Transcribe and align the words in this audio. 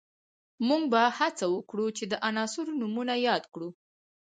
موږ 0.67 0.83
به 0.91 1.01
هڅه 1.17 1.45
وکړو 1.55 1.87
چې 1.97 2.03
د 2.11 2.13
عناصرو 2.27 2.77
نومونه 2.81 3.13
یاد 3.27 3.43
کړو 3.53 3.69